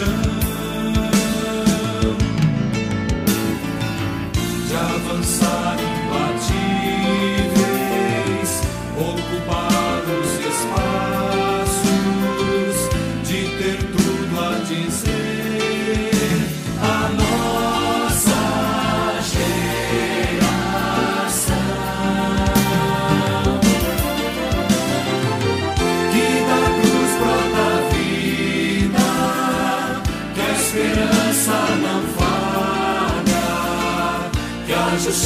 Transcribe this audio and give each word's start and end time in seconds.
sun. 0.00 0.29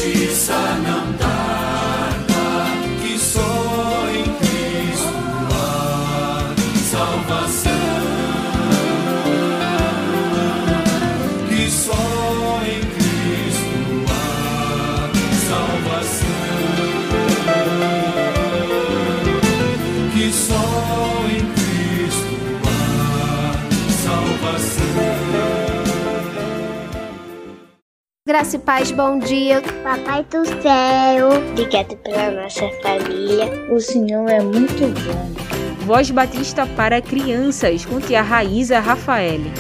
A 0.04 0.06
justiça 0.06 0.52
não 0.82 1.03
Graça 28.44 28.56
e 28.56 28.60
paz, 28.60 28.90
bom 28.90 29.18
dia. 29.18 29.62
Papai 29.82 30.22
do 30.24 30.44
céu, 30.44 31.30
obrigado 31.50 31.96
pela 32.02 32.42
nossa 32.42 32.68
família. 32.82 33.46
O 33.72 33.80
Senhor 33.80 34.28
é 34.28 34.38
muito 34.42 34.82
bom. 35.02 35.86
Voz 35.86 36.10
Batista 36.10 36.66
para 36.66 37.00
crianças, 37.00 37.86
com 37.86 37.98
tia 37.98 38.20
Raíza 38.20 38.80
Rafaele. 38.80 39.50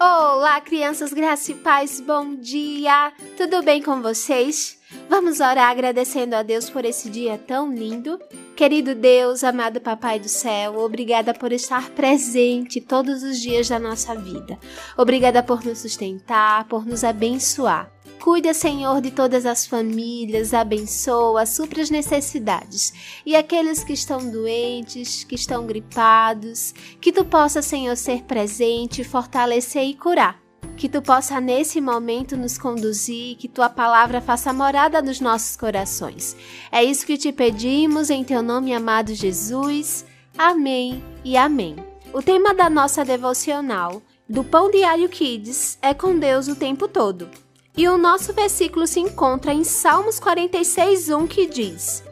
Olá, 0.00 0.60
crianças, 0.62 1.12
graça 1.12 1.52
e 1.52 1.54
paz, 1.54 2.00
bom 2.00 2.34
dia. 2.34 3.12
Tudo 3.36 3.62
bem 3.62 3.80
com 3.80 4.02
vocês? 4.02 4.80
Vamos 5.08 5.38
orar 5.38 5.70
agradecendo 5.70 6.34
a 6.34 6.42
Deus 6.42 6.68
por 6.68 6.84
esse 6.84 7.08
dia 7.08 7.38
tão 7.38 7.72
lindo. 7.72 8.18
Querido 8.60 8.94
Deus, 8.94 9.42
amado 9.42 9.80
Papai 9.80 10.20
do 10.20 10.28
céu, 10.28 10.80
obrigada 10.80 11.32
por 11.32 11.50
estar 11.50 11.88
presente 11.92 12.78
todos 12.78 13.22
os 13.22 13.40
dias 13.40 13.66
da 13.70 13.78
nossa 13.78 14.14
vida. 14.14 14.58
Obrigada 14.98 15.42
por 15.42 15.64
nos 15.64 15.78
sustentar, 15.78 16.68
por 16.68 16.84
nos 16.84 17.02
abençoar. 17.02 17.90
Cuida, 18.20 18.52
Senhor, 18.52 19.00
de 19.00 19.12
todas 19.12 19.46
as 19.46 19.66
famílias, 19.66 20.52
abençoa, 20.52 21.46
supra 21.46 21.80
as 21.80 21.88
necessidades. 21.88 22.92
E 23.24 23.34
aqueles 23.34 23.82
que 23.82 23.94
estão 23.94 24.30
doentes, 24.30 25.24
que 25.24 25.36
estão 25.36 25.66
gripados, 25.66 26.74
que 27.00 27.12
tu 27.12 27.24
possa, 27.24 27.62
Senhor, 27.62 27.96
ser 27.96 28.24
presente, 28.24 29.02
fortalecer 29.02 29.84
e 29.84 29.94
curar. 29.94 30.38
Que 30.80 30.88
tu 30.88 31.02
possa 31.02 31.38
nesse 31.42 31.78
momento 31.78 32.38
nos 32.38 32.56
conduzir, 32.56 33.36
que 33.36 33.46
tua 33.46 33.68
palavra 33.68 34.18
faça 34.18 34.50
morada 34.50 35.02
nos 35.02 35.20
nossos 35.20 35.54
corações. 35.54 36.34
É 36.72 36.82
isso 36.82 37.04
que 37.04 37.18
te 37.18 37.30
pedimos 37.30 38.08
em 38.08 38.24
teu 38.24 38.42
nome, 38.42 38.72
amado 38.72 39.14
Jesus. 39.14 40.06
Amém 40.38 41.04
e 41.22 41.36
amém. 41.36 41.76
O 42.14 42.22
tema 42.22 42.54
da 42.54 42.70
nossa 42.70 43.04
devocional 43.04 44.00
do 44.26 44.42
Pão 44.42 44.70
Diário 44.70 45.06
Kids 45.10 45.76
é 45.82 45.92
com 45.92 46.18
Deus 46.18 46.48
o 46.48 46.56
tempo 46.56 46.88
todo. 46.88 47.28
E 47.76 47.86
o 47.86 47.98
nosso 47.98 48.32
versículo 48.32 48.86
se 48.86 49.00
encontra 49.00 49.52
em 49.52 49.64
Salmos 49.64 50.18
46:1 50.18 51.28
que 51.28 51.46
diz: 51.46 52.02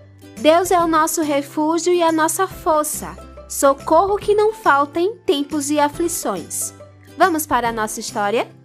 Deus 0.42 0.70
é 0.70 0.78
o 0.78 0.86
nosso 0.86 1.22
refúgio 1.22 1.90
e 1.90 2.02
a 2.02 2.12
nossa 2.12 2.46
força, 2.46 3.16
socorro 3.48 4.18
que 4.18 4.34
não 4.34 4.52
falta 4.52 5.00
em 5.00 5.16
tempos 5.16 5.68
de 5.68 5.78
aflições. 5.78 6.74
Vamos 7.16 7.46
para 7.46 7.70
a 7.70 7.72
nossa 7.72 7.98
história? 7.98 8.57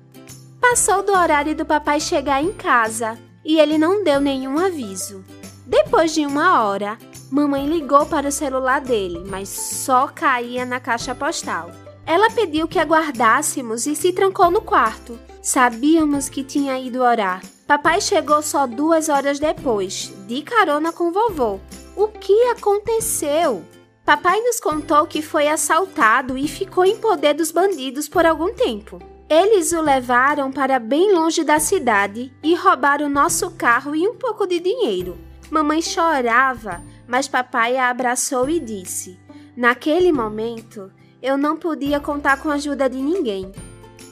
Passou 0.64 1.04
do 1.04 1.12
horário 1.12 1.54
do 1.54 1.66
papai 1.66 2.00
chegar 2.00 2.42
em 2.42 2.54
casa 2.54 3.20
e 3.44 3.60
ele 3.60 3.78
não 3.78 4.02
deu 4.02 4.22
nenhum 4.22 4.58
aviso. 4.58 5.22
Depois 5.68 6.14
de 6.14 6.26
uma 6.26 6.64
hora, 6.64 6.98
mamãe 7.30 7.68
ligou 7.68 8.06
para 8.06 8.30
o 8.30 8.32
celular 8.32 8.80
dele, 8.80 9.26
mas 9.28 9.50
só 9.50 10.08
caía 10.08 10.66
na 10.66 10.80
caixa 10.80 11.14
postal. 11.14 11.70
Ela 12.06 12.32
pediu 12.32 12.66
que 12.66 12.80
aguardássemos 12.80 13.86
e 13.86 13.94
se 13.94 14.14
trancou 14.14 14.50
no 14.50 14.62
quarto. 14.62 15.20
Sabíamos 15.42 16.30
que 16.30 16.46
tinha 16.46 16.80
ido 16.80 17.02
orar. 17.02 17.44
Papai 17.68 18.00
chegou 18.00 18.42
só 18.42 18.66
duas 18.66 19.10
horas 19.10 19.40
depois, 19.40 20.14
de 20.28 20.42
carona 20.44 20.94
com 20.94 21.12
vovô. 21.12 21.60
O 21.94 22.08
que 22.08 22.46
aconteceu? 22.46 23.66
Papai 24.06 24.40
nos 24.40 24.62
contou 24.62 25.06
que 25.08 25.22
foi 25.22 25.50
assaltado 25.50 26.38
e 26.38 26.48
ficou 26.48 26.86
em 26.86 26.98
poder 26.98 27.34
dos 27.34 27.52
bandidos 27.52 28.08
por 28.08 28.26
algum 28.26 28.54
tempo. 28.54 29.13
Eles 29.36 29.72
o 29.72 29.82
levaram 29.82 30.52
para 30.52 30.78
bem 30.78 31.12
longe 31.12 31.44
da 31.44 31.60
cidade 31.60 32.32
e 32.44 32.54
roubaram 32.54 33.10
nosso 33.10 33.50
carro 33.50 33.96
e 33.96 34.08
um 34.08 34.14
pouco 34.14 34.46
de 34.46 34.60
dinheiro. 34.60 35.18
Mamãe 35.50 35.82
chorava, 35.82 36.84
mas 37.08 37.28
papai 37.28 37.76
a 37.76 37.90
abraçou 37.90 38.48
e 38.48 38.60
disse: 38.60 39.20
Naquele 39.58 40.12
momento, 40.12 40.92
eu 41.20 41.36
não 41.36 41.58
podia 41.58 42.00
contar 42.00 42.38
com 42.38 42.52
a 42.52 42.54
ajuda 42.54 42.88
de 42.88 43.02
ninguém, 43.02 43.52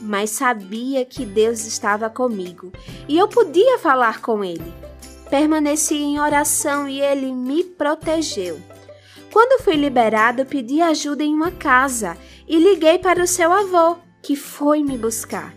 mas 0.01 0.31
sabia 0.31 1.05
que 1.05 1.23
Deus 1.23 1.67
estava 1.67 2.09
comigo 2.09 2.71
e 3.07 3.15
eu 3.15 3.27
podia 3.27 3.77
falar 3.77 4.21
com 4.21 4.43
Ele. 4.43 4.73
Permaneci 5.29 5.97
em 5.97 6.19
oração 6.19 6.89
e 6.89 6.99
Ele 6.99 7.31
me 7.31 7.63
protegeu. 7.63 8.59
Quando 9.31 9.61
fui 9.61 9.75
liberado, 9.75 10.47
pedi 10.47 10.81
ajuda 10.81 11.23
em 11.23 11.31
uma 11.31 11.51
casa 11.51 12.17
e 12.47 12.57
liguei 12.57 12.97
para 12.97 13.21
o 13.21 13.27
seu 13.27 13.53
avô, 13.53 13.97
que 14.21 14.35
foi 14.35 14.83
me 14.83 14.97
buscar. 14.97 15.53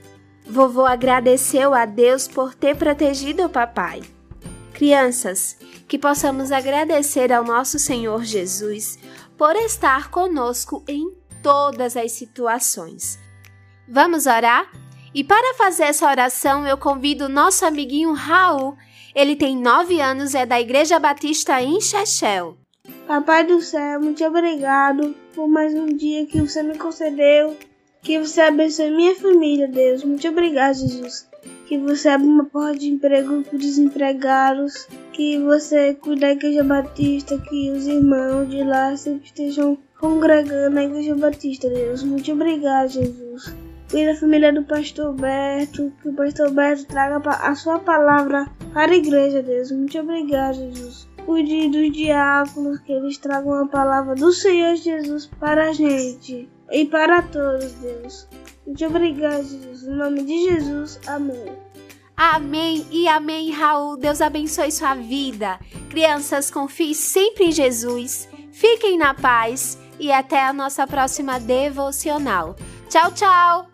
Vovô 0.46 0.84
agradeceu 0.84 1.72
a 1.72 1.86
Deus 1.86 2.28
por 2.28 2.54
ter 2.54 2.76
protegido 2.76 3.44
o 3.44 3.48
papai. 3.48 4.02
Crianças, 4.72 5.56
que 5.86 5.98
possamos 5.98 6.50
agradecer 6.52 7.32
ao 7.32 7.44
nosso 7.44 7.78
Senhor 7.78 8.24
Jesus 8.24 8.98
por 9.38 9.56
estar 9.56 10.10
conosco 10.10 10.84
em 10.86 11.12
todas 11.42 11.96
as 11.96 12.12
situações. 12.12 13.18
Vamos 13.88 14.26
orar? 14.26 14.70
E 15.14 15.22
para 15.22 15.54
fazer 15.54 15.84
essa 15.84 16.08
oração, 16.08 16.66
eu 16.66 16.76
convido 16.76 17.26
o 17.26 17.28
nosso 17.28 17.64
amiguinho 17.64 18.12
Raul. 18.12 18.76
Ele 19.14 19.36
tem 19.36 19.56
nove 19.56 20.00
anos, 20.00 20.34
é 20.34 20.44
da 20.44 20.60
Igreja 20.60 20.98
Batista 20.98 21.62
em 21.62 21.80
Chechel. 21.80 22.56
Papai 23.06 23.44
do 23.44 23.60
céu, 23.60 24.00
muito 24.00 24.24
obrigado 24.24 25.14
por 25.34 25.46
mais 25.46 25.72
um 25.74 25.86
dia 25.86 26.26
que 26.26 26.40
você 26.40 26.62
me 26.62 26.76
concedeu. 26.76 27.56
Que 28.04 28.18
você 28.18 28.42
abençoe 28.42 28.90
minha 28.90 29.14
família, 29.14 29.66
Deus. 29.66 30.04
Muito 30.04 30.28
obrigado, 30.28 30.74
Jesus. 30.74 31.26
Que 31.66 31.78
você 31.78 32.10
abra 32.10 32.26
uma 32.26 32.44
porta 32.44 32.78
de 32.78 32.90
emprego 32.90 33.42
para 33.42 33.56
os 33.56 33.62
desempregados. 33.62 34.86
Que 35.10 35.38
você 35.38 35.94
cuide 35.94 36.20
da 36.20 36.32
Igreja 36.32 36.62
Batista. 36.62 37.38
Que 37.38 37.70
os 37.70 37.86
irmãos 37.86 38.50
de 38.50 38.62
lá 38.62 38.94
sempre 38.94 39.24
estejam 39.24 39.78
congregando 39.98 40.74
na 40.74 40.84
Igreja 40.84 41.14
Batista, 41.14 41.70
Deus. 41.70 42.02
Muito 42.02 42.30
obrigado, 42.30 42.90
Jesus. 42.90 43.56
Cuide 43.90 44.12
da 44.12 44.14
família 44.16 44.52
do 44.52 44.64
Pastor 44.64 45.14
Berto. 45.14 45.90
Que 46.02 46.10
o 46.10 46.12
Pastor 46.12 46.50
Berto 46.50 46.84
traga 46.84 47.26
a 47.26 47.54
sua 47.54 47.78
palavra 47.78 48.46
para 48.74 48.92
a 48.92 48.96
igreja, 48.96 49.42
Deus. 49.42 49.70
Muito 49.70 49.98
obrigado, 49.98 50.56
Jesus 50.56 51.08
cuide 51.24 51.70
dos 51.70 51.90
diáconos, 51.90 52.80
que 52.80 52.92
eles 52.92 53.16
tragam 53.16 53.54
a 53.54 53.66
palavra 53.66 54.14
do 54.14 54.30
Senhor 54.30 54.76
Jesus 54.76 55.24
para 55.40 55.70
a 55.70 55.72
gente 55.72 56.50
e 56.74 56.84
para 56.84 57.22
todos, 57.22 57.72
Deus. 57.74 58.26
Muito 58.66 58.84
obrigado, 58.86 59.44
Jesus. 59.44 59.84
Em 59.84 59.90
nome 59.90 60.22
de 60.24 60.50
Jesus, 60.50 61.00
amém. 61.06 61.52
Amém 62.16 62.86
e 62.90 63.08
amém, 63.08 63.50
Raul. 63.50 63.96
Deus 63.96 64.20
abençoe 64.20 64.70
sua 64.70 64.94
vida. 64.94 65.58
Crianças, 65.90 66.50
confie 66.50 66.94
sempre 66.94 67.46
em 67.46 67.52
Jesus. 67.52 68.28
Fiquem 68.52 68.96
na 68.96 69.14
paz 69.14 69.78
e 69.98 70.12
até 70.12 70.42
a 70.44 70.52
nossa 70.52 70.86
próxima 70.86 71.38
devocional. 71.38 72.56
Tchau, 72.88 73.10
tchau! 73.12 73.73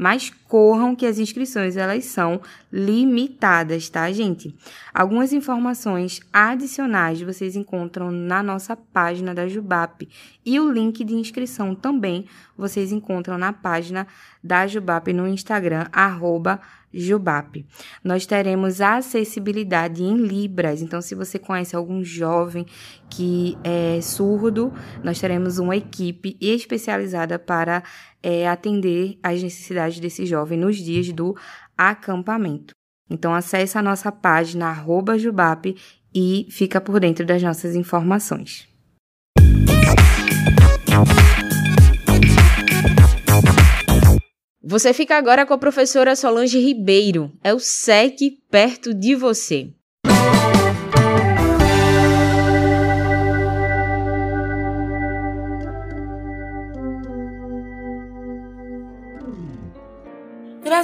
Mas 0.00 0.32
corram 0.48 0.96
que 0.96 1.04
as 1.04 1.18
inscrições 1.18 1.76
elas 1.76 2.06
são 2.06 2.40
limitadas, 2.72 3.86
tá, 3.90 4.10
gente? 4.10 4.56
Algumas 4.94 5.30
informações 5.30 6.22
adicionais 6.32 7.20
vocês 7.20 7.54
encontram 7.54 8.10
na 8.10 8.42
nossa 8.42 8.74
página 8.74 9.34
da 9.34 9.46
Jubap 9.46 10.08
e 10.42 10.58
o 10.58 10.72
link 10.72 11.04
de 11.04 11.14
inscrição 11.14 11.74
também 11.74 12.24
vocês 12.56 12.92
encontram 12.92 13.36
na 13.36 13.52
página 13.52 14.06
da 14.42 14.66
Jubap 14.66 15.12
no 15.12 15.28
Instagram 15.28 15.86
arroba 15.92 16.58
Jubap. 16.92 17.64
Nós 18.02 18.26
teremos 18.26 18.80
acessibilidade 18.80 20.02
em 20.02 20.16
Libras, 20.16 20.82
então 20.82 21.00
se 21.00 21.14
você 21.14 21.38
conhece 21.38 21.76
algum 21.76 22.02
jovem 22.02 22.66
que 23.08 23.56
é 23.62 24.00
surdo, 24.00 24.72
nós 25.04 25.20
teremos 25.20 25.58
uma 25.58 25.76
equipe 25.76 26.36
especializada 26.40 27.38
para 27.38 27.82
é, 28.22 28.48
atender 28.48 29.18
às 29.22 29.42
necessidades 29.42 30.00
desse 30.00 30.26
jovem 30.26 30.58
nos 30.58 30.76
dias 30.76 31.12
do 31.12 31.36
acampamento. 31.76 32.74
Então 33.08 33.34
acesse 33.34 33.76
a 33.76 33.82
nossa 33.82 34.12
página 34.12 34.66
arroba 34.66 35.18
Jubap 35.18 35.74
e 36.14 36.46
fica 36.50 36.80
por 36.80 37.00
dentro 37.00 37.26
das 37.26 37.42
nossas 37.42 37.74
informações. 37.74 38.68
Você 44.62 44.92
fica 44.92 45.16
agora 45.16 45.44
com 45.44 45.52
a 45.52 45.58
professora 45.58 46.14
Solange 46.14 46.58
Ribeiro. 46.58 47.32
É 47.42 47.52
o 47.52 47.58
SEC 47.58 48.38
perto 48.48 48.94
de 48.94 49.16
você. 49.16 49.72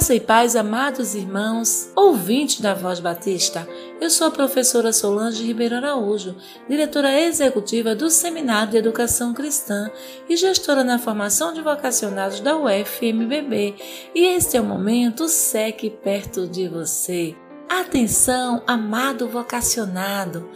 Graça 0.07 0.15
e 0.15 0.25
paz, 0.25 0.55
amados 0.55 1.15
irmãos, 1.15 1.91
ouvintes 1.93 2.61
da 2.61 2.73
Voz 2.73 3.01
Batista. 3.01 3.67
Eu 3.99 4.09
sou 4.09 4.27
a 4.27 4.31
professora 4.31 4.93
Solange 4.93 5.43
Ribeiro 5.43 5.75
Araújo, 5.75 6.33
diretora 6.69 7.19
executiva 7.19 7.93
do 7.93 8.09
Seminário 8.09 8.71
de 8.71 8.77
Educação 8.77 9.33
Cristã 9.33 9.91
e 10.29 10.37
gestora 10.37 10.81
na 10.81 10.97
formação 10.97 11.53
de 11.53 11.59
vocacionados 11.59 12.39
da 12.39 12.55
UFMBB. 12.55 13.75
E 14.15 14.27
este 14.27 14.55
é 14.55 14.61
o 14.61 14.63
momento 14.63 15.27
SEC 15.27 15.89
perto 16.01 16.47
de 16.47 16.69
você. 16.69 17.35
Atenção, 17.67 18.63
amado 18.65 19.27
vocacionado! 19.27 20.49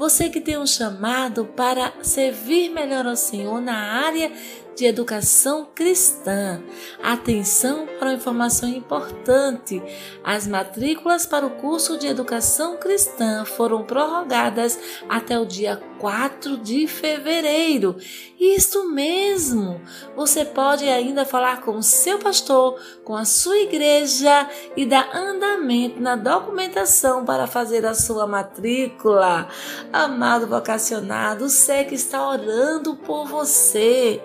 Você 0.00 0.28
que 0.28 0.40
tem 0.40 0.58
um 0.58 0.66
chamado 0.66 1.46
para 1.46 1.92
servir 2.02 2.70
melhor 2.70 3.06
ao 3.06 3.16
Senhor 3.16 3.60
na 3.60 4.04
área 4.04 4.32
de 4.76 4.84
educação 4.84 5.66
cristã. 5.74 6.62
Atenção 7.02 7.86
para 7.98 8.08
uma 8.08 8.14
informação 8.14 8.68
importante: 8.68 9.82
as 10.22 10.46
matrículas 10.46 11.24
para 11.26 11.46
o 11.46 11.50
curso 11.50 11.98
de 11.98 12.06
educação 12.06 12.76
cristã 12.76 13.44
foram 13.44 13.84
prorrogadas 13.84 14.78
até 15.08 15.38
o 15.38 15.46
dia 15.46 15.80
4 15.98 16.58
de 16.58 16.86
fevereiro. 16.86 17.96
Isso 18.38 18.88
mesmo! 18.90 19.80
Você 20.14 20.44
pode 20.44 20.86
ainda 20.86 21.24
falar 21.24 21.62
com 21.62 21.78
o 21.78 21.82
seu 21.82 22.18
pastor, 22.18 22.78
com 23.02 23.16
a 23.16 23.24
sua 23.24 23.56
igreja 23.56 24.48
e 24.76 24.84
dar 24.84 25.16
andamento 25.16 26.00
na 26.00 26.16
documentação 26.16 27.24
para 27.24 27.46
fazer 27.46 27.86
a 27.86 27.94
sua 27.94 28.26
matrícula. 28.26 29.48
Amado 29.90 30.46
vocacionado, 30.46 31.48
sei 31.48 31.84
que 31.84 31.94
está 31.94 32.28
orando 32.28 32.94
por 32.96 33.26
você. 33.26 34.20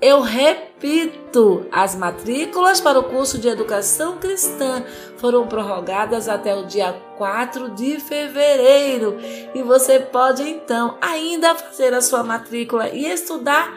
Eu 0.00 0.20
repito, 0.20 1.66
as 1.70 1.94
matrículas 1.94 2.80
para 2.80 2.98
o 2.98 3.04
curso 3.04 3.38
de 3.38 3.46
Educação 3.46 4.18
Cristã 4.18 4.82
foram 5.16 5.46
prorrogadas 5.46 6.28
até 6.28 6.56
o 6.56 6.66
dia 6.66 6.92
4 7.16 7.70
de 7.70 8.00
fevereiro 8.00 9.16
e 9.54 9.62
você 9.62 10.00
pode 10.00 10.42
então 10.42 10.98
ainda 11.00 11.54
fazer 11.54 11.94
a 11.94 12.00
sua 12.00 12.24
matrícula 12.24 12.88
e 12.88 13.06
estudar 13.06 13.72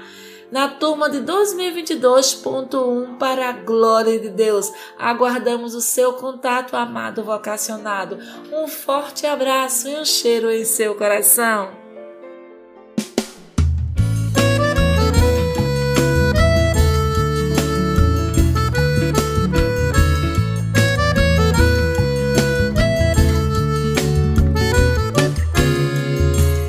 na 0.52 0.68
turma 0.68 1.10
de 1.10 1.20
2022.1 1.20 3.18
para 3.18 3.50
a 3.50 3.54
glória 3.54 4.20
de 4.20 4.30
Deus. 4.30 4.72
Aguardamos 4.98 5.74
o 5.76 5.82
seu 5.82 6.14
contato, 6.14 6.76
amado 6.76 7.24
vocacionado. 7.24 8.18
Um 8.52 8.68
forte 8.68 9.26
abraço 9.26 9.88
e 9.88 9.96
um 9.96 10.06
cheiro 10.06 10.52
em 10.52 10.64
seu 10.66 10.96
coração. 10.96 11.70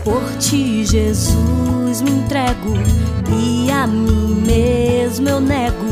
Por 0.04 0.38
ti, 0.38 0.84
Jesus, 0.84 2.00
me 2.00 2.10
entrego 2.10 3.05
e 3.30 3.70
a 3.70 3.86
mim 3.86 4.42
mesmo 4.46 5.28
eu 5.28 5.40
nego. 5.40 5.86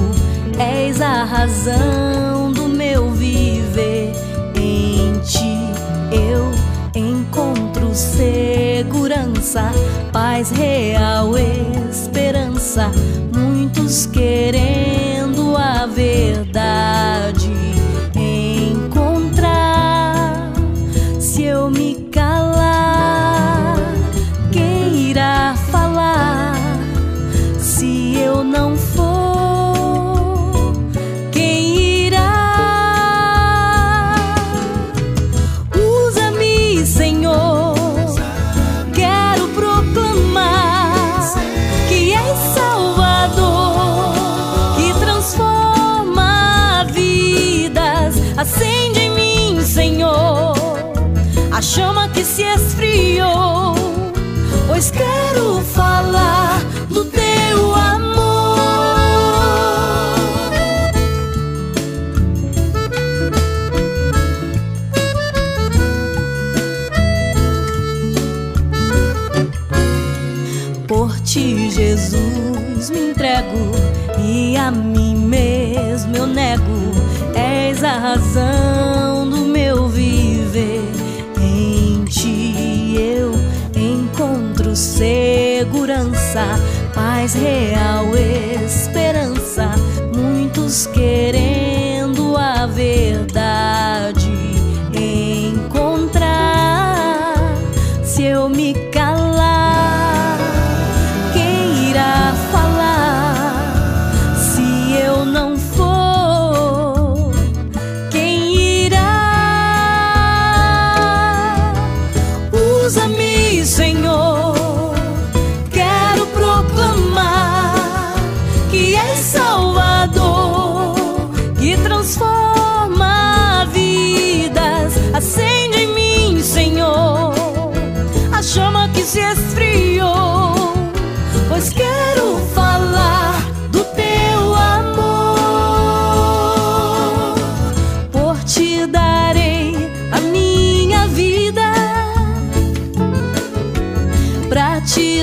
És 0.58 1.00
a 1.00 1.24
razão 1.24 2.52
do 2.52 2.68
meu 2.68 3.10
viver. 3.10 4.12
Em 4.56 5.18
ti 5.20 5.58
eu 6.12 6.50
encontro 6.94 7.94
segurança, 7.94 9.70
paz 10.12 10.50
real, 10.50 11.32
esperança. 11.38 12.90
Muitos 13.32 14.06
querendo 14.06 14.93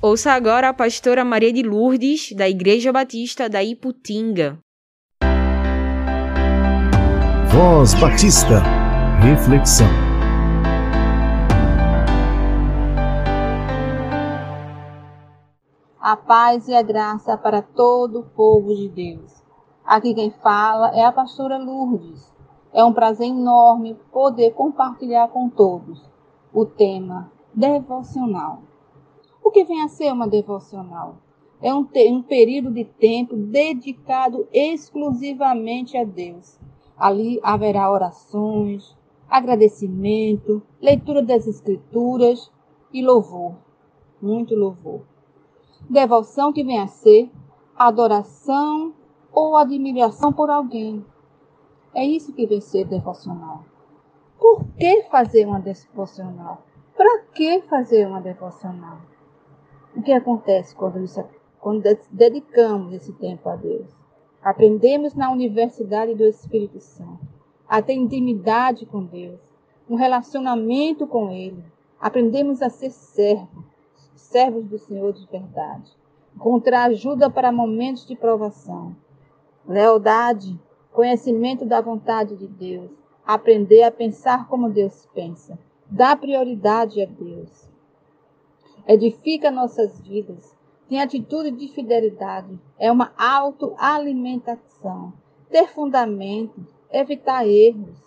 Ouça 0.00 0.32
agora 0.32 0.68
a 0.68 0.74
pastora 0.74 1.24
Maria 1.24 1.50
de 1.50 1.62
Lourdes, 1.62 2.32
da 2.32 2.46
Igreja 2.46 2.92
Batista 2.92 3.48
da 3.48 3.62
Iputinga. 3.62 4.58
Voz 7.48 7.94
Batista. 7.94 8.60
Reflexão. 9.22 9.86
A 15.98 16.16
paz 16.16 16.68
e 16.68 16.74
a 16.74 16.82
graça 16.82 17.38
para 17.38 17.62
todo 17.62 18.18
o 18.18 18.24
povo 18.24 18.74
de 18.74 18.90
Deus. 18.90 19.32
Aqui 19.86 20.12
quem 20.12 20.30
fala 20.42 20.94
é 20.94 21.02
a 21.04 21.12
pastora 21.12 21.56
Lourdes. 21.56 22.33
É 22.74 22.84
um 22.84 22.92
prazer 22.92 23.28
enorme 23.28 23.96
poder 24.10 24.50
compartilhar 24.50 25.28
com 25.28 25.48
todos 25.48 26.10
o 26.52 26.66
tema 26.66 27.30
devocional. 27.54 28.62
O 29.44 29.50
que 29.52 29.62
vem 29.62 29.80
a 29.80 29.88
ser 29.88 30.12
uma 30.12 30.26
devocional? 30.26 31.18
É 31.62 31.72
um, 31.72 31.86
um 32.10 32.22
período 32.22 32.72
de 32.72 32.84
tempo 32.84 33.36
dedicado 33.36 34.48
exclusivamente 34.52 35.96
a 35.96 36.02
Deus. 36.02 36.58
Ali 36.98 37.38
haverá 37.44 37.88
orações, 37.92 38.96
agradecimento, 39.30 40.60
leitura 40.80 41.22
das 41.22 41.46
Escrituras 41.46 42.50
e 42.92 43.04
louvor. 43.04 43.54
Muito 44.20 44.56
louvor. 44.56 45.02
Devoção 45.88 46.52
que 46.52 46.64
vem 46.64 46.80
a 46.80 46.88
ser 46.88 47.30
adoração 47.76 48.92
ou 49.32 49.56
admiração 49.56 50.32
por 50.32 50.50
alguém. 50.50 51.04
É 51.94 52.04
isso 52.04 52.32
que 52.32 52.46
vem 52.46 52.60
ser 52.60 52.86
devocional. 52.86 53.64
Por 54.38 54.64
que 54.78 55.02
fazer 55.04 55.46
uma 55.46 55.60
devocional? 55.60 56.62
Para 56.96 57.20
que 57.34 57.62
fazer 57.62 58.06
uma 58.06 58.20
devocional? 58.20 58.98
O 59.96 60.02
que 60.02 60.12
acontece 60.12 60.74
quando, 60.74 60.98
quando 61.60 61.82
de- 61.82 61.98
dedicamos 62.10 62.92
esse 62.92 63.12
tempo 63.12 63.48
a 63.48 63.56
Deus? 63.56 63.88
Aprendemos 64.42 65.14
na 65.14 65.30
Universidade 65.30 66.14
do 66.14 66.24
Espírito 66.24 66.80
Santo 66.80 67.20
a 67.66 67.80
ter 67.80 67.94
intimidade 67.94 68.84
com 68.84 69.04
Deus, 69.04 69.40
um 69.88 69.94
relacionamento 69.94 71.06
com 71.06 71.30
Ele. 71.30 71.64
Aprendemos 72.00 72.60
a 72.60 72.68
ser 72.68 72.90
servos, 72.90 73.64
servos 74.14 74.66
do 74.66 74.78
Senhor 74.78 75.12
de 75.12 75.26
verdade. 75.26 75.90
Encontrar 76.34 76.90
ajuda 76.90 77.30
para 77.30 77.52
momentos 77.52 78.04
de 78.04 78.16
provação. 78.16 78.94
Lealdade, 79.66 80.60
conhecimento 80.94 81.66
da 81.66 81.80
vontade 81.80 82.36
de 82.36 82.46
Deus. 82.46 82.88
Aprender 83.26 83.82
a 83.82 83.90
pensar 83.90 84.46
como 84.48 84.70
Deus 84.70 85.08
pensa. 85.12 85.58
Dar 85.90 86.16
prioridade 86.16 87.02
a 87.02 87.06
Deus. 87.06 87.68
Edifica 88.86 89.50
nossas 89.50 90.00
vidas. 90.00 90.54
tem 90.88 91.00
atitude 91.00 91.50
de 91.50 91.66
fidelidade, 91.68 92.60
é 92.78 92.92
uma 92.92 93.10
autoalimentação, 93.16 95.14
ter 95.48 95.66
fundamento, 95.66 96.64
evitar 96.92 97.48
erros, 97.48 97.98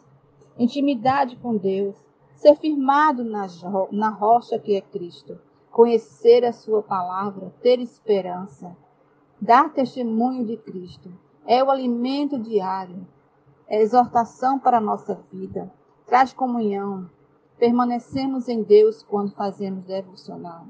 intimidade 0.57 1.35
com 1.37 1.57
Deus, 1.57 1.95
ser 2.35 2.55
firmado 2.55 3.23
na, 3.23 3.47
na 3.91 4.09
rocha 4.09 4.59
que 4.59 4.75
é 4.75 4.81
Cristo, 4.81 5.39
conhecer 5.71 6.45
a 6.45 6.53
Sua 6.53 6.83
palavra, 6.83 7.51
ter 7.63 7.79
esperança, 7.79 8.77
dar 9.41 9.73
testemunho 9.73 10.45
de 10.45 10.55
Cristo, 10.57 11.11
é 11.47 11.63
o 11.63 11.71
alimento 11.71 12.37
diário, 12.37 13.07
é 13.69 13.81
exortação 13.81 14.59
para 14.59 14.79
a 14.79 14.81
nossa 14.81 15.15
vida, 15.31 15.71
traz 16.05 16.33
comunhão, 16.33 17.09
permanecemos 17.57 18.49
em 18.49 18.61
Deus 18.61 19.01
quando 19.01 19.31
fazemos 19.31 19.85
devocional. 19.85 20.65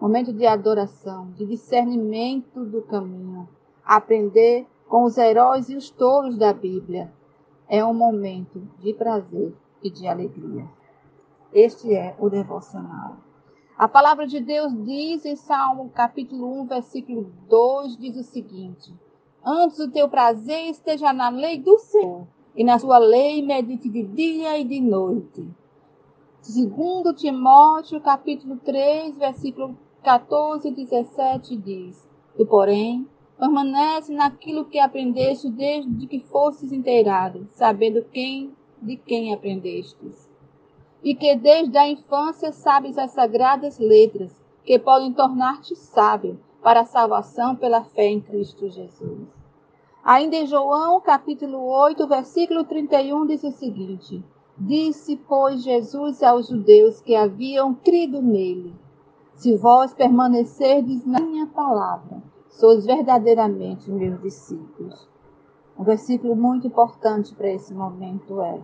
Momento 0.00 0.32
de 0.32 0.46
adoração, 0.46 1.32
de 1.32 1.44
discernimento 1.44 2.64
do 2.64 2.80
caminho, 2.80 3.48
aprender 3.84 4.66
com 4.88 5.02
os 5.02 5.18
heróis 5.18 5.68
e 5.68 5.74
os 5.74 5.90
touros 5.90 6.38
da 6.38 6.52
Bíblia. 6.52 7.12
É 7.68 7.84
um 7.84 7.92
momento 7.92 8.60
de 8.78 8.94
prazer 8.94 9.52
e 9.82 9.90
de 9.90 10.06
alegria. 10.06 10.64
Este 11.52 11.92
é 11.94 12.14
o 12.18 12.30
devocional. 12.30 13.16
A 13.76 13.88
palavra 13.88 14.26
de 14.26 14.40
Deus 14.40 14.72
diz 14.84 15.24
em 15.24 15.34
Salmo 15.34 15.90
capítulo 15.90 16.60
1, 16.62 16.66
versículo 16.66 17.32
2, 17.48 17.96
diz 17.96 18.16
o 18.16 18.22
seguinte: 18.22 18.94
Antes 19.44 19.78
o 19.78 19.90
teu 19.90 20.06
prazer 20.06 20.68
esteja 20.68 21.14
na 21.14 21.30
lei 21.30 21.56
do 21.56 21.78
Senhor, 21.78 22.26
e 22.54 22.62
na 22.62 22.78
sua 22.78 22.98
lei 22.98 23.40
medite 23.40 23.88
de 23.88 24.02
dia 24.02 24.58
e 24.58 24.64
de 24.64 24.80
noite. 24.82 25.48
Segundo 26.42 27.14
Timóteo, 27.14 28.02
capítulo 28.02 28.56
3, 28.56 29.16
versículo 29.16 29.78
14 30.02 30.68
e 30.68 30.72
17 30.72 31.56
diz: 31.56 32.06
Tu, 32.36 32.44
porém, 32.44 33.08
permanece 33.38 34.12
naquilo 34.12 34.66
que 34.66 34.78
aprendeste 34.78 35.48
desde 35.48 36.06
que 36.06 36.20
fostes 36.20 36.70
inteirado, 36.70 37.48
sabendo 37.52 38.04
quem 38.12 38.54
de 38.82 38.96
quem 38.96 39.32
aprendestes. 39.32 40.28
E 41.02 41.14
que 41.14 41.34
desde 41.34 41.78
a 41.78 41.88
infância 41.88 42.52
sabes 42.52 42.98
as 42.98 43.12
sagradas 43.12 43.78
letras, 43.78 44.38
que 44.64 44.78
podem 44.78 45.14
tornar-te 45.14 45.74
sábio 45.74 46.38
para 46.62 46.80
a 46.80 46.86
salvação 46.86 47.56
pela 47.56 47.84
fé 47.84 48.06
em 48.06 48.20
Cristo 48.20 48.68
Jesus. 48.68 49.28
Ainda 50.02 50.36
em 50.36 50.46
João, 50.46 51.00
capítulo 51.00 51.58
8, 51.58 52.06
versículo 52.06 52.64
31, 52.64 53.26
diz 53.26 53.42
o 53.44 53.50
seguinte: 53.50 54.24
Disse, 54.56 55.16
pois, 55.16 55.62
Jesus 55.62 56.22
aos 56.22 56.48
judeus 56.48 57.00
que 57.00 57.14
haviam 57.14 57.74
crido 57.74 58.22
nele: 58.22 58.74
Se 59.34 59.56
vós 59.56 59.92
permanecerdes 59.94 61.04
na 61.06 61.20
minha 61.20 61.46
palavra, 61.46 62.22
sois 62.48 62.84
verdadeiramente 62.84 63.90
meus 63.90 64.20
discípulos. 64.20 65.08
Um 65.78 65.84
versículo 65.84 66.36
muito 66.36 66.66
importante 66.66 67.34
para 67.34 67.50
esse 67.50 67.72
momento 67.72 68.40
é 68.42 68.60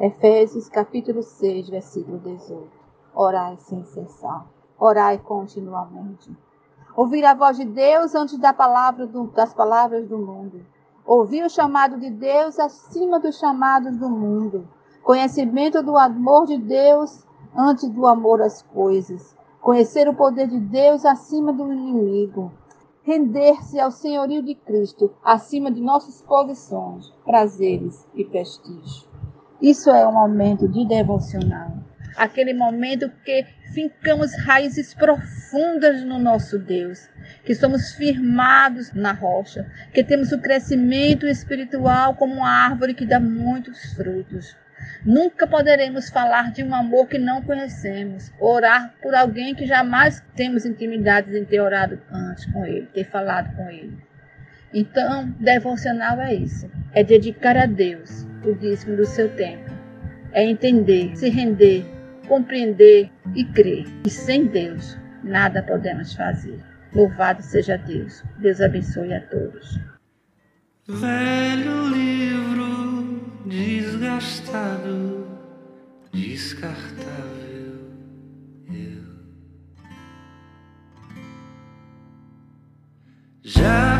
Efésios 0.00 0.68
capítulo 0.68 1.22
6, 1.22 1.70
versículo 1.70 2.18
18. 2.18 2.68
Orai 3.14 3.56
sem 3.56 3.82
cessar. 3.84 4.46
Orai 4.78 5.18
continuamente. 5.18 6.30
Ouvir 6.98 7.24
a 7.24 7.32
voz 7.32 7.56
de 7.56 7.64
Deus 7.64 8.12
antes 8.16 8.36
da 8.38 8.52
palavra 8.52 9.06
do, 9.06 9.28
das 9.28 9.54
palavras 9.54 10.04
do 10.08 10.18
mundo. 10.18 10.66
Ouvir 11.06 11.44
o 11.44 11.48
chamado 11.48 11.96
de 11.96 12.10
Deus 12.10 12.58
acima 12.58 13.20
dos 13.20 13.38
chamados 13.38 13.96
do 13.96 14.10
mundo. 14.10 14.66
Conhecimento 15.04 15.80
do 15.80 15.96
amor 15.96 16.46
de 16.46 16.58
Deus 16.58 17.24
antes 17.56 17.88
do 17.88 18.04
amor 18.04 18.42
às 18.42 18.62
coisas. 18.62 19.32
Conhecer 19.60 20.08
o 20.08 20.14
poder 20.16 20.48
de 20.48 20.58
Deus 20.58 21.04
acima 21.04 21.52
do 21.52 21.72
inimigo. 21.72 22.50
Render-se 23.04 23.78
ao 23.78 23.92
senhorio 23.92 24.42
de 24.42 24.56
Cristo 24.56 25.12
acima 25.22 25.70
de 25.70 25.80
nossas 25.80 26.20
posições, 26.22 27.14
prazeres 27.24 28.08
e 28.12 28.24
prestígio. 28.24 29.08
Isso 29.62 29.88
é 29.88 30.04
um 30.04 30.14
momento 30.14 30.66
de 30.66 30.84
devocional. 30.84 31.87
Aquele 32.18 32.52
momento 32.52 33.08
que 33.24 33.46
fincamos 33.72 34.34
raízes 34.34 34.92
profundas 34.92 36.02
no 36.02 36.18
nosso 36.18 36.58
Deus, 36.58 37.08
que 37.44 37.54
somos 37.54 37.92
firmados 37.92 38.92
na 38.92 39.12
rocha, 39.12 39.70
que 39.94 40.02
temos 40.02 40.32
o 40.32 40.40
crescimento 40.40 41.28
espiritual 41.28 42.16
como 42.16 42.34
uma 42.34 42.50
árvore 42.50 42.92
que 42.92 43.06
dá 43.06 43.20
muitos 43.20 43.92
frutos. 43.92 44.56
Nunca 45.04 45.46
poderemos 45.46 46.10
falar 46.10 46.50
de 46.50 46.64
um 46.64 46.74
amor 46.74 47.06
que 47.06 47.18
não 47.18 47.40
conhecemos, 47.40 48.32
orar 48.40 48.92
por 49.00 49.14
alguém 49.14 49.54
que 49.54 49.64
jamais 49.64 50.20
temos 50.34 50.66
intimidade 50.66 51.38
em 51.38 51.44
ter 51.44 51.60
orado 51.60 52.00
antes 52.10 52.46
com 52.46 52.66
ele, 52.66 52.86
ter 52.86 53.04
falado 53.04 53.54
com 53.54 53.70
ele. 53.70 53.96
Então, 54.74 55.32
devocional 55.38 56.20
é 56.20 56.34
isso: 56.34 56.68
é 56.92 57.04
dedicar 57.04 57.56
a 57.56 57.66
Deus 57.66 58.26
o 58.44 58.52
dízimo 58.54 58.96
do 58.96 59.06
seu 59.06 59.28
tempo. 59.36 59.70
É 60.32 60.44
entender, 60.44 61.16
se 61.16 61.28
render, 61.28 61.97
compreender 62.28 63.10
e 63.34 63.44
crer 63.44 63.84
que 64.04 64.10
sem 64.10 64.46
Deus 64.46 64.96
nada 65.24 65.62
podemos 65.62 66.14
fazer. 66.14 66.62
Louvado 66.94 67.42
seja 67.42 67.76
Deus. 67.76 68.22
Deus 68.38 68.60
abençoe 68.60 69.12
a 69.12 69.20
todos. 69.20 69.78
Velho 70.86 71.88
livro 71.88 73.42
desgastado, 73.46 75.26
descartável. 76.12 77.78
Eu 78.70 79.02
já 83.42 83.97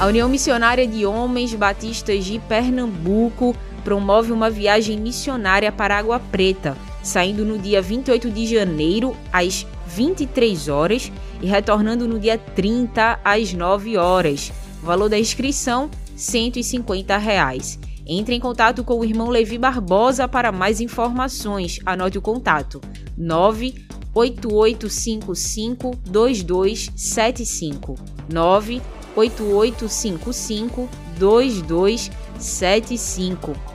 A 0.00 0.06
União 0.06 0.28
Missionária 0.28 0.86
de 0.86 1.04
Homens 1.04 1.54
Batistas 1.54 2.24
de 2.24 2.38
Pernambuco 2.40 3.54
promove 3.84 4.32
uma 4.32 4.50
viagem 4.50 4.98
missionária 4.98 5.70
para 5.70 5.98
Água 5.98 6.18
Preta, 6.18 6.76
saindo 7.02 7.44
no 7.44 7.58
dia 7.58 7.82
28 7.82 8.30
de 8.30 8.46
janeiro 8.46 9.14
às 9.32 9.66
23 9.86 10.68
horas 10.68 11.12
e 11.40 11.46
retornando 11.46 12.08
no 12.08 12.18
dia 12.18 12.38
30 12.38 13.20
às 13.22 13.52
9 13.52 13.96
horas. 13.96 14.52
O 14.82 14.86
valor 14.86 15.08
da 15.08 15.18
inscrição 15.18 15.90
150 16.16 17.16
reais. 17.16 17.78
Entre 18.04 18.34
em 18.34 18.40
contato 18.40 18.82
com 18.82 18.98
o 18.98 19.04
irmão 19.04 19.28
Levi 19.28 19.56
Barbosa 19.56 20.26
para 20.26 20.50
mais 20.50 20.80
informações. 20.80 21.78
Anote 21.86 22.18
o 22.18 22.22
contato: 22.22 22.80
98855 23.16 25.94
2275. 26.04 27.94
98855 28.28 30.88
2275. 31.16 33.72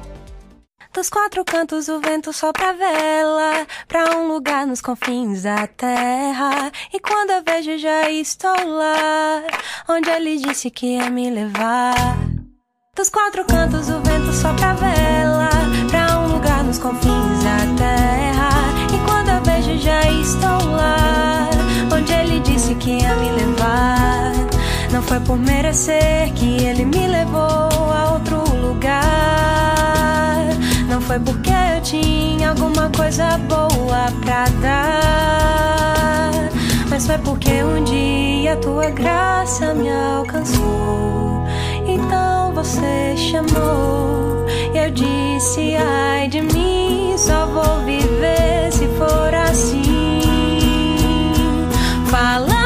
Dos 0.97 1.11
quatro 1.11 1.45
cantos 1.45 1.87
o 1.89 1.99
vento 1.99 2.33
sopra 2.33 2.71
a 2.71 2.73
vela 2.73 3.67
Pra 3.87 4.17
um 4.17 4.27
lugar 4.27 4.65
nos 4.65 4.81
confins 4.81 5.43
da 5.43 5.67
terra 5.67 6.71
E 6.91 6.99
quando 6.99 7.29
eu 7.29 7.43
vejo 7.43 7.77
já 7.77 8.09
estou 8.09 8.67
lá 8.67 9.43
Onde 9.89 10.09
ele 10.09 10.35
disse 10.37 10.69
que 10.69 10.97
ia 10.97 11.09
me 11.09 11.29
levar? 11.29 11.95
Dos 12.93 13.09
quatro 13.09 13.45
cantos 13.45 13.87
o 13.87 14.01
vento 14.01 14.33
sopra 14.33 14.71
a 14.71 14.73
vela. 14.73 15.49
Pra 15.89 16.19
um 16.19 16.33
lugar 16.33 16.61
nos 16.65 16.77
confins 16.77 17.41
da 17.41 17.59
terra. 17.77 18.49
E 18.93 18.97
quando 19.09 19.29
eu 19.29 19.41
vejo 19.43 19.77
já 19.81 20.01
estou 20.11 20.71
lá. 20.71 21.49
Onde 21.95 22.11
ele 22.11 22.41
disse 22.41 22.75
que 22.75 22.97
ia 22.97 23.15
me 23.15 23.29
levar? 23.31 24.33
Não 24.91 25.01
foi 25.01 25.21
por 25.21 25.37
merecer 25.37 26.33
que 26.33 26.65
ele 26.65 26.83
me 26.83 27.07
levou 27.07 27.39
a 27.93 28.11
outro 28.11 28.43
lugar. 28.57 30.47
Não 30.89 30.99
foi 30.99 31.17
porque 31.21 31.49
eu 31.49 31.81
tinha 31.81 32.49
alguma 32.49 32.89
coisa 32.89 33.37
boa 33.37 34.11
pra 34.21 34.49
dar 34.61 35.76
Mas 36.97 37.05
foi 37.05 37.17
porque 37.19 37.63
um 37.63 37.83
dia 37.83 38.55
tua 38.55 38.89
graça 38.89 39.71
me 39.71 39.87
alcançou. 39.87 41.45
Então 41.85 42.51
você 42.55 43.15
chamou. 43.15 44.47
E 44.73 44.79
eu 44.79 44.89
disse 44.89 45.75
ai 45.75 46.27
de 46.27 46.41
mim 46.41 47.13
só 47.15 47.45
vou 47.45 47.85
viver 47.85 48.71
se 48.71 48.87
for 48.97 49.31
assim. 49.31 50.21
Falando 52.07 52.56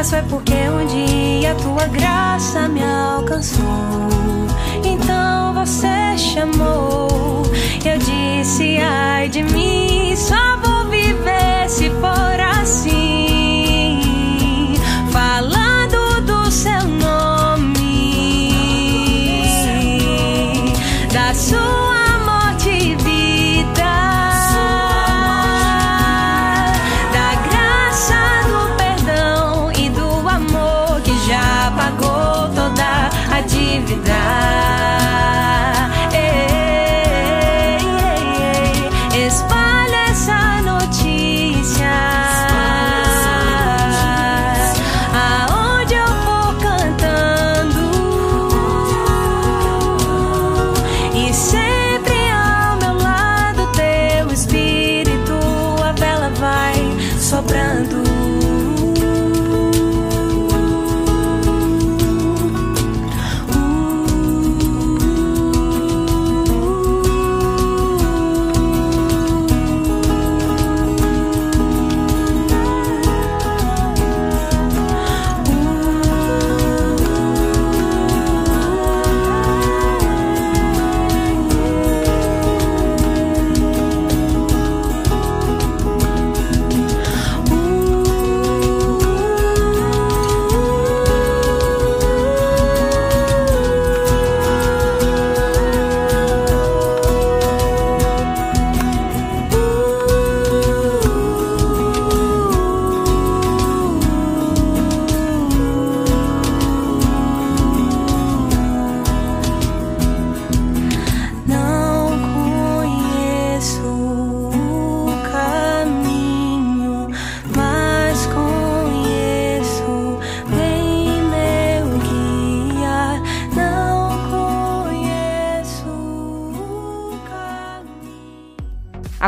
Mas 0.00 0.08
foi 0.08 0.22
porque 0.22 0.54
um 0.54 0.86
dia 0.86 1.54
tua 1.56 1.86
graça 1.88 2.66
me 2.68 2.82
alcançou. 2.82 4.08
Então 4.82 5.52
você 5.52 6.16
chamou. 6.16 7.42
Eu 7.84 7.98
disse, 7.98 8.78
ai 8.78 9.28
de 9.28 9.42
mim, 9.42 10.16
só 10.16 10.56
vou 10.56 10.69